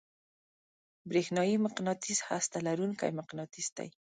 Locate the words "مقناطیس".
1.65-2.19, 3.19-3.67